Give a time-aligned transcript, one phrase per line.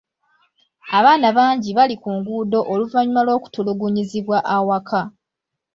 [0.97, 5.01] Abaana bangi bali ku nguudo oluvannyuma lw'okutulugunyizibwa awaka.